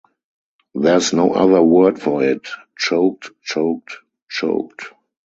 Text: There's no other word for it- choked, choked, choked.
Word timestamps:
There's 0.73 1.13
no 1.13 1.31
other 1.33 1.61
word 1.61 1.99
for 2.01 2.23
it- 2.23 2.47
choked, 2.75 3.29
choked, 3.43 3.99
choked. 4.29 4.85